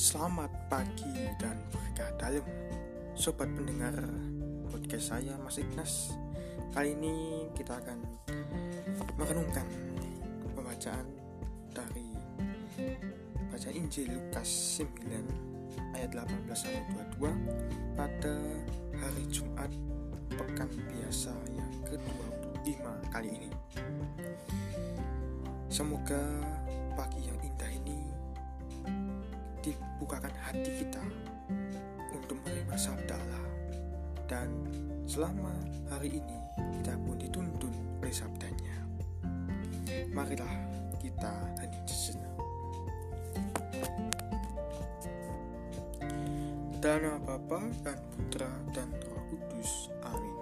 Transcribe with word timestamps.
Selamat 0.00 0.48
pagi 0.72 1.12
dan 1.36 1.60
berkah 1.68 2.08
dalam 2.16 2.40
Sobat 3.12 3.52
pendengar 3.52 3.92
podcast 4.72 5.12
saya 5.12 5.36
Mas 5.44 5.60
Ignas 5.60 6.16
Kali 6.72 6.96
ini 6.96 7.44
kita 7.52 7.76
akan 7.76 8.00
merenungkan 9.20 9.68
pembacaan 10.56 11.04
dari 11.76 12.16
Baca 13.52 13.68
Injil 13.68 14.08
Lukas 14.08 14.80
9 14.80 15.04
ayat 15.92 16.16
18 16.16 16.48
sampai 16.48 16.80
22 17.20 17.92
pada 17.92 18.34
hari 19.04 19.24
Jumat 19.28 19.68
pekan 20.32 20.72
biasa 20.96 21.36
yang 21.52 21.72
ke-25 21.84 22.80
kali 23.12 23.36
ini. 23.36 23.52
Semoga 25.68 26.24
pagi 26.96 27.20
yang 27.28 27.36
indah 27.44 27.68
ini 27.68 27.99
dibukakan 29.60 30.32
hati 30.40 30.84
kita 30.84 31.04
untuk 32.12 32.36
menerima 32.44 32.76
sabda 32.76 33.14
Allah. 33.16 33.44
Dan 34.28 34.48
selama 35.04 35.52
hari 35.90 36.22
ini 36.22 36.38
kita 36.80 36.94
pun 37.02 37.16
dituntun 37.18 37.74
oleh 38.00 38.14
sabdanya. 38.14 38.76
Marilah 40.10 40.54
kita 41.00 41.32
hening 41.60 41.86
sejenak. 41.86 42.34
Nama 46.80 47.20
Bapa 47.20 47.60
dan 47.84 47.98
Putra 48.16 48.50
dan 48.72 48.88
Roh 49.04 49.22
Kudus 49.28 49.92
amin. 50.00 50.36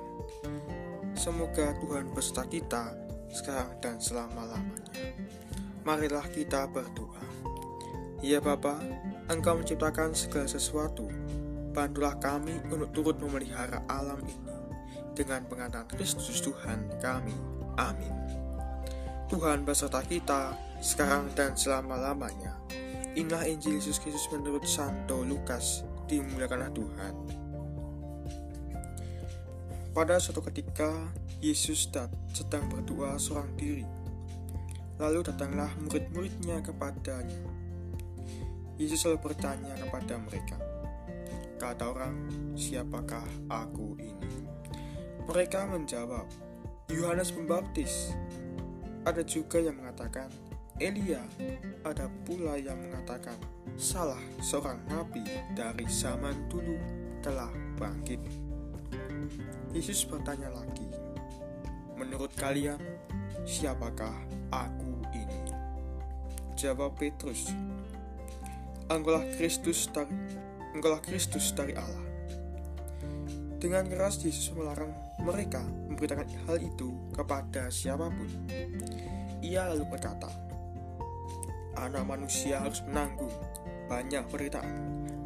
Semoga 1.18 1.74
Tuhan 1.82 2.14
beserta 2.14 2.46
kita 2.46 2.94
sekarang 3.34 3.74
dan 3.82 3.98
selama-lamanya. 3.98 5.18
Marilah 5.82 6.26
kita 6.30 6.70
berdoa. 6.70 7.20
Ya 8.22 8.42
Bapa, 8.42 8.78
Engkau 9.28 9.60
menciptakan 9.60 10.16
segala 10.16 10.48
sesuatu. 10.48 11.04
Bantulah 11.76 12.16
kami 12.16 12.64
untuk 12.72 12.88
turut 12.96 13.16
memelihara 13.20 13.84
alam 13.84 14.16
ini 14.24 14.56
dengan 15.12 15.44
pengatakan 15.44 15.84
Kristus 16.00 16.40
Tuhan 16.40 16.88
kami. 16.96 17.36
Amin. 17.76 18.08
Tuhan 19.28 19.68
beserta 19.68 20.00
kita 20.00 20.56
sekarang 20.80 21.28
dan 21.36 21.52
selama-lamanya. 21.52 22.56
Inilah 23.20 23.44
Injil 23.44 23.76
Yesus 23.76 24.00
Kristus 24.00 24.32
menurut 24.32 24.64
Santo 24.64 25.20
Lukas. 25.20 25.84
Dimuliakanlah 26.08 26.72
Tuhan. 26.72 27.14
Pada 29.92 30.16
suatu 30.16 30.40
ketika, 30.48 30.88
Yesus 31.44 31.92
sedang 32.32 32.64
berdoa 32.72 33.20
seorang 33.20 33.52
diri. 33.60 33.84
Lalu 34.96 35.20
datanglah 35.20 35.68
murid-muridnya 35.84 36.64
kepadanya 36.64 37.57
Yesus 38.78 39.02
selalu 39.02 39.34
bertanya 39.34 39.74
kepada 39.74 40.14
mereka, 40.22 40.58
Kata 41.58 41.90
orang, 41.90 42.14
siapakah 42.54 43.26
aku 43.50 43.98
ini? 43.98 44.46
Mereka 45.26 45.66
menjawab, 45.66 46.30
Yohanes 46.86 47.34
Pembaptis. 47.34 48.14
Ada 49.02 49.26
juga 49.26 49.58
yang 49.58 49.82
mengatakan, 49.82 50.30
Elia. 50.78 51.18
Ada 51.82 52.06
pula 52.22 52.54
yang 52.54 52.78
mengatakan, 52.78 53.34
salah 53.74 54.22
seorang 54.38 54.78
nabi 54.86 55.26
dari 55.58 55.82
zaman 55.90 56.46
dulu 56.46 56.78
telah 57.18 57.50
bangkit. 57.82 58.22
Yesus 59.74 60.06
bertanya 60.06 60.54
lagi, 60.54 60.86
Menurut 61.98 62.30
kalian, 62.38 62.78
siapakah 63.42 64.14
aku 64.54 65.02
ini? 65.10 65.50
Jawab 66.54 66.94
Petrus, 66.94 67.50
Engkaulah 68.88 69.20
Kristus 69.36 69.84
dari 69.92 70.16
Engkaulah 70.72 71.04
Kristus 71.04 71.52
dari 71.52 71.76
Allah. 71.76 72.08
Dengan 73.60 73.84
keras 73.84 74.16
Yesus 74.24 74.48
melarang 74.56 74.88
mereka 75.20 75.60
memberitakan 75.60 76.24
hal 76.48 76.56
itu 76.56 76.96
kepada 77.12 77.68
siapa 77.68 78.08
pun. 78.08 78.30
Ia 79.44 79.68
lalu 79.68 79.92
berkata, 79.92 80.32
Anak 81.76 82.08
manusia 82.08 82.64
harus 82.64 82.80
menanggung 82.88 83.30
banyak 83.92 84.24
penderitaan 84.32 84.76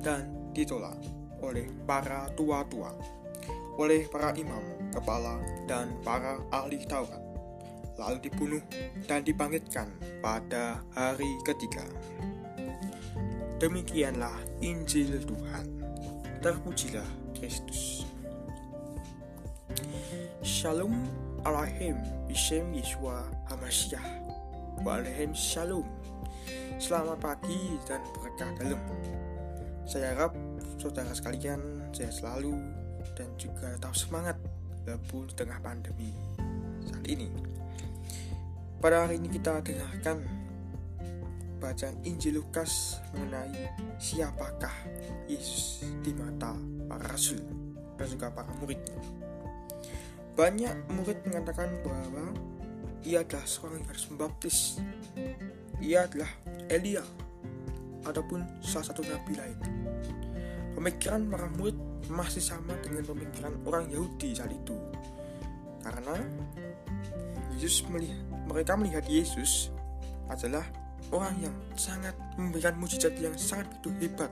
dan 0.02 0.26
ditolak 0.50 0.98
oleh 1.38 1.70
para 1.86 2.34
tua-tua, 2.34 2.90
oleh 3.78 4.10
para 4.10 4.34
imam, 4.34 4.90
kepala, 4.90 5.38
dan 5.70 5.94
para 6.02 6.42
ahli 6.50 6.82
Taurat, 6.82 7.22
lalu 7.94 8.26
dibunuh 8.26 8.62
dan 9.06 9.22
dibangkitkan 9.22 9.86
pada 10.18 10.82
hari 10.98 11.30
ketiga. 11.46 11.86
Demikianlah 13.62 14.42
Injil 14.58 15.22
Tuhan. 15.22 15.62
Terpujilah 16.42 17.06
Kristus. 17.30 18.02
Shalom 20.42 20.90
Alaikum 21.46 21.94
Bishem 22.26 22.74
Yeshua 22.74 23.22
Hamasyiah 23.46 24.02
Waalaikum 24.82 25.30
Shalom 25.30 25.86
Selamat 26.82 27.22
pagi 27.22 27.78
dan 27.86 28.02
berkah 28.18 28.50
dalam 28.58 28.82
Saya 29.86 30.10
harap 30.10 30.34
saudara 30.82 31.14
sekalian 31.14 31.86
saya 31.94 32.10
selalu 32.10 32.58
dan 33.14 33.30
juga 33.38 33.78
tetap 33.78 33.94
semangat 33.94 34.34
walaupun 34.82 35.30
di 35.30 35.34
tengah 35.38 35.62
pandemi 35.62 36.10
saat 36.90 37.06
ini 37.06 37.30
Pada 38.82 39.06
hari 39.06 39.22
ini 39.22 39.30
kita 39.30 39.62
dengarkan 39.62 40.41
bacaan 41.62 41.94
Injil 42.02 42.42
Lukas 42.42 42.98
mengenai 43.14 43.70
siapakah 44.02 44.74
Yesus 45.30 45.86
di 46.02 46.10
mata 46.10 46.58
para 46.90 47.06
rasul 47.06 47.38
dan 47.94 48.06
juga 48.10 48.34
para 48.34 48.50
murid. 48.58 48.82
Banyak 50.34 50.90
murid 50.90 51.22
mengatakan 51.22 51.70
bahwa 51.86 52.34
ia 53.06 53.22
adalah 53.22 53.46
seorang 53.46 53.78
yang 53.78 53.88
harus 53.94 54.04
membaptis. 54.10 54.58
Ia 55.78 56.10
adalah 56.10 56.30
Elia 56.66 57.06
ataupun 58.02 58.42
salah 58.58 58.90
satu 58.90 59.06
nabi 59.06 59.38
lain. 59.38 59.58
Pemikiran 60.74 61.30
para 61.30 61.46
murid 61.54 61.78
masih 62.10 62.42
sama 62.42 62.74
dengan 62.82 63.06
pemikiran 63.06 63.54
orang 63.62 63.86
Yahudi 63.86 64.34
saat 64.34 64.50
itu. 64.50 64.74
Karena 65.82 66.18
Yesus 67.54 67.86
melihat, 67.86 68.18
mereka 68.50 68.74
melihat 68.74 69.06
Yesus 69.06 69.70
adalah 70.26 70.66
orang 71.10 71.34
yang 71.42 71.54
sangat 71.74 72.14
memberikan 72.38 72.78
mujizat 72.78 73.16
yang 73.18 73.34
sangat 73.34 73.66
begitu 73.74 73.90
hebat 74.06 74.30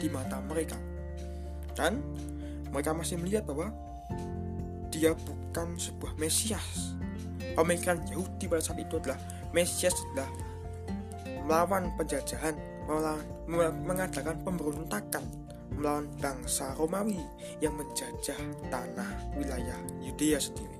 di 0.00 0.08
mata 0.08 0.40
mereka. 0.40 0.80
Dan 1.76 2.00
mereka 2.72 2.96
masih 2.96 3.20
melihat 3.20 3.44
bahwa 3.44 3.68
dia 4.88 5.12
bukan 5.12 5.76
sebuah 5.76 6.16
Mesias. 6.16 6.96
Pemikiran 7.52 8.00
Yahudi 8.08 8.48
pada 8.48 8.64
saat 8.64 8.80
itu 8.80 8.96
adalah 8.96 9.20
Mesias 9.52 9.96
adalah 10.12 10.30
melawan 11.46 11.92
penjajahan, 12.00 12.56
mengadakan 13.84 14.36
pemberontakan 14.44 15.24
melawan 15.76 16.08
bangsa 16.18 16.72
Romawi 16.80 17.20
yang 17.60 17.76
menjajah 17.76 18.38
tanah 18.72 19.36
wilayah 19.36 19.76
Yudea 20.00 20.40
sendiri. 20.40 20.78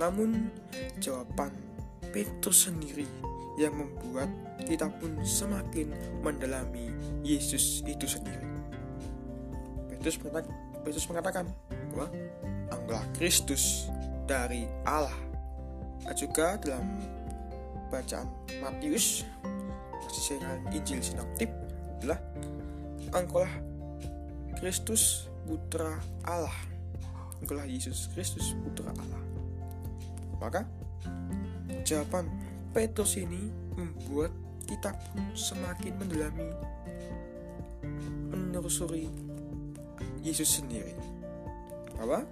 Namun 0.00 0.48
jawaban 0.96 1.52
Petrus 2.08 2.66
sendiri 2.66 3.04
yang 3.60 3.76
membuat 3.76 4.32
kita 4.64 4.88
pun 4.88 5.20
semakin 5.20 5.92
mendalami 6.24 6.88
Yesus 7.20 7.84
itu 7.84 8.08
sendiri. 8.08 8.48
Petrus 9.92 10.16
mengatakan, 10.24 10.48
Petrus 10.80 11.06
mengatakan 11.12 11.44
bahwa 11.92 12.08
Engkaulah 12.72 13.04
Kristus 13.12 13.92
dari 14.24 14.64
Allah. 14.88 15.12
Dan 16.00 16.16
juga 16.16 16.56
dalam 16.56 16.96
bacaan 17.92 18.24
Matius 18.64 19.28
dengan 20.08 20.64
Injil 20.72 21.04
Sinoptik 21.04 21.52
adalah 22.00 22.16
Engkaulah 23.12 23.52
Kristus 24.56 25.28
putra 25.44 26.00
Allah. 26.24 26.56
Engkaulah 27.44 27.68
Yesus 27.68 28.08
Kristus 28.16 28.56
putra 28.64 28.88
Allah. 28.96 29.22
Maka 30.40 30.64
jawaban 31.84 32.49
Petrus 32.70 33.18
ini 33.18 33.50
membuat 33.74 34.30
kita 34.62 34.94
pun 34.94 35.34
semakin 35.34 35.98
mendalami 35.98 36.50
menelusuri 38.30 39.10
Yesus 40.22 40.62
sendiri 40.62 40.94
bahwa 41.98 42.22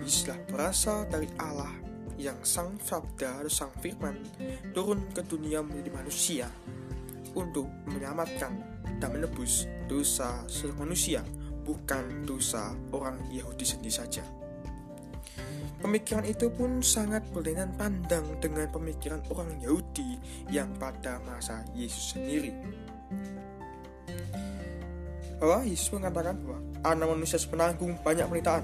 Yesuslah 0.00 0.40
berasal 0.48 1.04
dari 1.12 1.28
Allah 1.36 1.68
yang 2.16 2.40
sang 2.40 2.80
sabda 2.80 3.44
atau 3.44 3.52
sang 3.52 3.72
firman 3.84 4.16
turun 4.72 5.04
ke 5.12 5.20
dunia 5.28 5.60
menjadi 5.60 5.90
manusia 5.92 6.46
untuk 7.36 7.68
menyelamatkan 7.92 8.52
dan 8.96 9.12
menebus 9.12 9.68
dosa 9.84 10.40
seluruh 10.48 10.88
manusia 10.88 11.20
bukan 11.68 12.24
dosa 12.24 12.72
orang 12.96 13.20
Yahudi 13.28 13.68
sendiri 13.68 13.92
saja. 13.92 14.41
Pemikiran 15.82 16.22
itu 16.22 16.46
pun 16.54 16.78
sangat 16.78 17.26
berlainan 17.34 17.74
pandang 17.74 18.22
dengan 18.38 18.70
pemikiran 18.70 19.18
orang 19.34 19.50
Yahudi 19.58 20.18
yang 20.50 20.70
pada 20.78 21.18
masa 21.26 21.66
Yesus 21.74 22.14
sendiri. 22.14 22.54
bahwa 25.42 25.66
Yesus 25.66 25.90
mengatakan 25.90 26.38
bahwa 26.38 26.58
anak 26.86 27.06
manusia 27.18 27.42
penanggung 27.50 27.98
banyak 28.06 28.30
penderitaan 28.30 28.62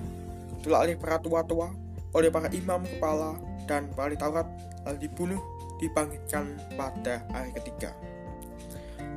telah 0.62 0.87
oleh 0.87 0.94
para 0.94 1.19
tua-tua 1.19 1.75
oleh 2.14 2.31
para 2.31 2.46
imam 2.55 2.87
kepala 2.87 3.34
dan 3.66 3.90
para 3.99 4.14
Taurat 4.14 4.46
lalu 4.87 5.11
dibunuh 5.11 5.43
dibangkitkan 5.82 6.54
pada 6.78 7.26
hari 7.34 7.50
ketiga 7.58 7.90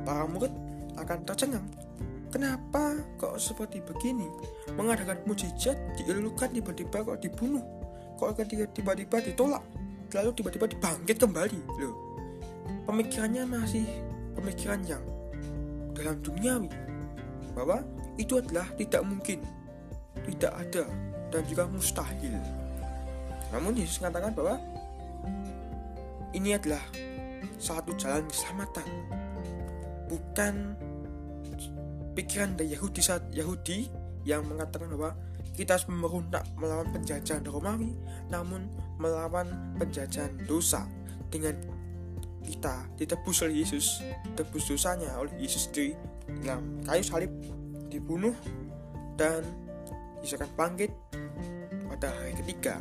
para 0.02 0.26
murid 0.26 0.50
akan 0.98 1.18
tercengang 1.22 1.66
kenapa 2.32 2.96
kok 3.20 3.36
seperti 3.36 3.84
begini? 3.84 4.26
Mengadakan 4.74 5.20
mujizat 5.28 5.76
diilukan 6.00 6.48
tiba-tiba 6.50 7.04
kok 7.04 7.20
dibunuh. 7.20 7.62
Kok 8.16 8.40
ketika 8.40 8.64
tiba-tiba 8.72 9.20
ditolak 9.20 9.62
lalu 10.12 10.30
tiba-tiba 10.36 10.68
dibangkit 10.68 11.16
kembali 11.16 11.60
loh 11.80 12.12
pemikirannya 12.84 13.44
masih 13.46 13.86
pemikiran 14.36 14.80
yang 14.84 15.04
dalam 15.96 16.18
duniawi 16.20 16.70
bahwa 17.52 17.84
itu 18.16 18.40
adalah 18.40 18.68
tidak 18.76 19.02
mungkin 19.04 19.38
tidak 20.24 20.52
ada 20.56 20.84
dan 21.32 21.42
juga 21.48 21.64
mustahil. 21.68 22.36
Namun 23.52 23.76
Yesus 23.76 24.00
mengatakan 24.00 24.32
bahwa 24.32 24.56
ini 26.32 26.56
adalah 26.56 26.80
satu 27.60 27.92
jalan 28.00 28.24
keselamatan 28.28 28.88
bukan 30.08 30.76
pikiran 32.12 32.56
dari 32.56 32.76
Yahudi 32.76 33.00
saat 33.00 33.24
Yahudi 33.32 33.88
yang 34.22 34.46
mengatakan 34.46 34.92
bahwa 34.92 35.16
kita 35.52 35.76
harus 35.76 35.88
memberontak 35.88 36.44
melawan 36.56 36.88
penjajahan 36.92 37.44
Romawi 37.44 37.92
namun 38.32 38.68
melawan 38.96 39.76
penjajahan 39.76 40.32
dosa 40.48 40.88
dengan 41.28 41.52
kita 42.42 42.88
ditebus 42.96 43.44
oleh 43.44 43.62
Yesus 43.62 44.00
tebus 44.34 44.68
dosanya 44.68 45.14
oleh 45.20 45.32
Yesus 45.38 45.68
sendiri 45.68 45.94
dalam 46.42 46.80
kayu 46.84 47.04
salib 47.04 47.32
dibunuh 47.92 48.34
dan 49.20 49.44
Yesus 50.24 50.40
akan 50.40 50.50
bangkit 50.56 50.90
pada 51.92 52.08
hari 52.08 52.34
ketiga. 52.40 52.80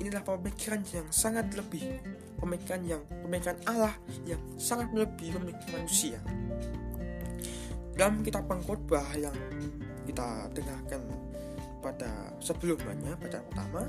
Inilah 0.00 0.24
pemikiran 0.24 0.80
yang 0.90 1.06
sangat 1.12 1.52
lebih 1.52 1.84
pemikiran 2.40 2.80
yang 2.88 3.02
pemikiran 3.20 3.58
Allah 3.68 3.92
yang 4.24 4.40
sangat 4.56 4.88
lebih 4.96 5.36
pemikiran 5.36 5.84
manusia 5.84 6.18
dalam 8.00 8.24
kitab 8.24 8.48
pengkhotbah 8.48 9.04
yang 9.12 9.36
kita 10.08 10.48
dengarkan 10.56 11.04
pada 11.84 12.32
sebelumnya 12.40 13.12
pada 13.20 13.44
pertama 13.44 13.84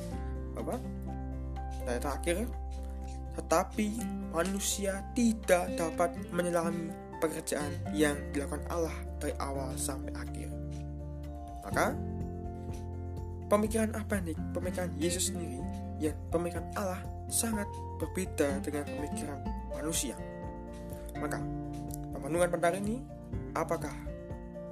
bahwa 0.51 0.75
pada 1.87 1.95
terakhir 1.95 2.43
tetapi 3.39 4.03
manusia 4.35 4.99
tidak 5.15 5.71
dapat 5.79 6.11
menyelami 6.35 6.91
pekerjaan 7.23 7.71
yang 7.95 8.19
dilakukan 8.35 8.59
Allah 8.67 8.91
dari 9.23 9.31
awal 9.39 9.71
sampai 9.79 10.11
akhir. 10.11 10.51
Maka 11.63 11.95
pemikiran 13.47 13.95
apa 13.95 14.19
nih? 14.19 14.35
Pemikiran 14.51 14.91
Yesus 14.99 15.31
sendiri 15.31 15.63
ya 16.03 16.11
pemikiran 16.35 16.67
Allah 16.75 16.99
sangat 17.31 17.71
berbeda 17.95 18.59
dengan 18.59 18.83
pemikiran 18.91 19.39
manusia. 19.71 20.19
Maka 21.15 21.39
pemenungan 22.11 22.51
pada 22.51 22.75
ini 22.75 23.20
apakah 23.55 23.93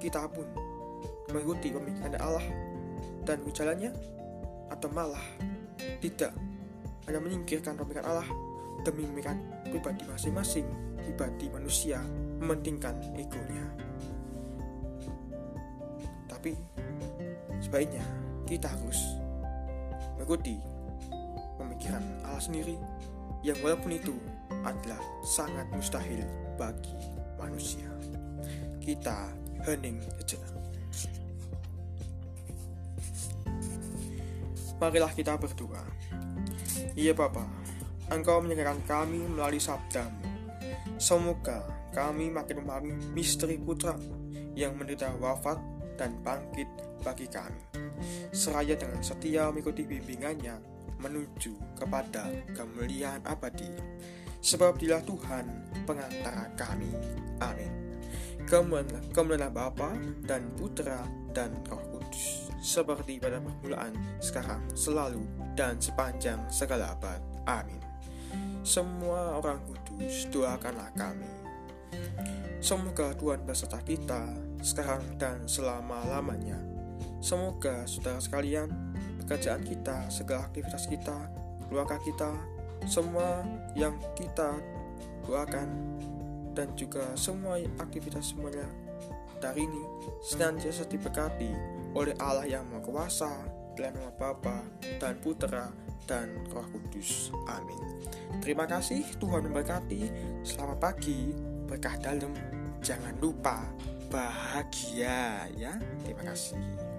kita 0.00 0.24
pun 0.32 0.48
mengikuti 1.30 1.70
pemikiran 1.70 2.16
Allah 2.18 2.44
dan 3.24 3.40
ujalannya? 3.44 3.92
Atau 4.70 4.86
malah 4.94 5.22
tidak 5.98 6.30
hanya 7.08 7.18
menyingkirkan 7.18 7.74
pemikiran 7.74 8.06
Allah 8.06 8.28
demi 8.86 9.04
pemikiran 9.04 9.38
pribadi 9.66 10.06
masing-masing 10.06 10.66
pribadi 11.02 11.50
manusia 11.50 12.00
mementingkan 12.38 12.96
egonya? 13.18 13.66
Tapi 16.30 16.56
sebaiknya 17.60 18.04
kita 18.48 18.70
harus 18.70 19.20
mengikuti 20.16 20.56
pemikiran 21.60 22.02
Allah 22.24 22.40
sendiri 22.40 22.76
yang 23.44 23.56
walaupun 23.64 23.92
itu 23.96 24.16
adalah 24.64 25.00
sangat 25.24 25.64
mustahil 25.72 26.24
bagi 26.60 26.96
manusia 27.40 27.88
kita 28.80 29.28
hening 29.68 30.00
sejenak. 30.18 30.56
Marilah 34.80 35.12
kita 35.12 35.36
berdoa. 35.36 35.84
Iya 36.96 37.12
Bapa, 37.12 37.44
Engkau 38.08 38.40
menyerahkan 38.40 38.80
kami 38.88 39.20
melalui 39.28 39.60
sabdamu. 39.60 40.24
Semoga 40.96 41.68
kami 41.92 42.32
makin 42.32 42.64
memahami 42.64 42.92
misteri 43.12 43.60
putra 43.60 43.94
yang 44.56 44.80
menderita 44.80 45.12
wafat 45.20 45.60
dan 46.00 46.16
bangkit 46.24 46.66
bagi 47.04 47.28
kami. 47.28 47.60
Seraya 48.32 48.72
dengan 48.72 49.04
setia 49.04 49.52
mengikuti 49.52 49.84
bimbingannya 49.84 50.56
menuju 50.96 51.76
kepada 51.76 52.32
kemuliaan 52.56 53.20
abadi. 53.28 53.68
Sebab 54.40 54.80
dilah 54.80 55.04
Tuhan 55.04 55.44
pengantara 55.84 56.48
kami. 56.56 56.88
Amin 57.44 57.89
kemuliaan 58.50 59.54
Bapa 59.54 59.94
dan 60.26 60.50
Putra 60.58 61.06
dan 61.30 61.54
Roh 61.70 61.78
Kudus 61.94 62.50
seperti 62.60 63.16
pada 63.22 63.40
permulaan, 63.40 63.94
sekarang, 64.20 64.60
selalu, 64.76 65.22
dan 65.56 65.80
sepanjang 65.80 66.42
segala 66.52 66.92
abad. 66.92 67.22
Amin. 67.48 67.80
Semua 68.60 69.40
orang 69.40 69.64
kudus, 69.64 70.28
doakanlah 70.28 70.92
kami. 70.92 71.30
Semoga 72.60 73.16
Tuhan 73.16 73.40
beserta 73.48 73.80
kita 73.80 74.28
sekarang 74.60 75.00
dan 75.16 75.48
selama-lamanya. 75.48 76.60
Semoga 77.24 77.88
saudara 77.88 78.20
sekalian, 78.20 78.68
pekerjaan 79.24 79.64
kita, 79.64 80.12
segala 80.12 80.44
aktivitas 80.52 80.84
kita, 80.84 81.16
keluarga 81.72 81.96
kita, 82.04 82.34
semua 82.84 83.40
yang 83.72 83.96
kita 84.12 84.60
doakan 85.24 85.68
dan 86.54 86.72
juga 86.74 87.14
semua 87.14 87.58
aktivitas 87.78 88.34
semuanya 88.34 88.66
dari 89.40 89.64
ini 89.64 89.82
senantiasa 90.20 90.84
diberkati 90.84 91.50
oleh 91.96 92.14
Allah 92.20 92.46
yang 92.46 92.68
Maha 92.68 92.84
Kuasa 92.84 93.32
dalam 93.74 93.96
nama 93.96 94.12
Bapa 94.12 94.60
dan 95.00 95.16
Putra 95.18 95.72
dan 96.04 96.44
Roh 96.52 96.66
Kudus. 96.68 97.32
Amin. 97.48 97.80
Terima 98.44 98.68
kasih 98.68 99.02
Tuhan 99.16 99.48
memberkati. 99.48 100.10
Selamat 100.44 100.78
pagi, 100.78 101.32
berkah 101.64 101.96
dalam. 101.96 102.34
Jangan 102.84 103.16
lupa 103.22 103.64
bahagia 104.12 105.48
ya. 105.56 105.78
Terima 106.04 106.28
kasih. 106.28 106.89